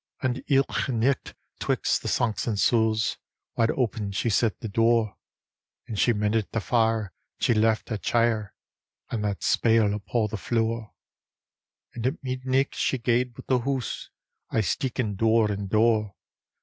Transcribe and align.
And 0.23 0.43
ilka 0.47 0.91
nicht 0.91 1.35
'twixt 1.59 2.01
the 2.01 2.07
Sancts 2.07 2.47
an' 2.47 2.57
Souls 2.57 3.19
Wide 3.55 3.69
open 3.69 4.11
she 4.11 4.31
set 4.31 4.59
the 4.59 4.67
door; 4.67 5.15
And 5.87 5.95
^e 5.95 6.15
mendit 6.15 6.49
the 6.53 6.59
fire, 6.59 7.13
and 7.37 7.43
she 7.43 7.53
left 7.53 7.91
ae 7.91 7.97
chair 7.97 8.55
And 9.11 9.23
that 9.23 9.41
spale 9.43 9.93
upo' 9.93 10.25
the 10.27 10.37
flure. 10.37 10.91
And 11.93 12.07
at 12.07 12.23
midnicht 12.23 12.73
she 12.73 12.97
gaed 12.97 13.35
but 13.35 13.45
the 13.45 13.59
hoose, 13.59 14.09
Aye 14.49 14.61
steekin' 14.61 15.17
door 15.17 15.51
and 15.51 15.69
door. 15.69 16.15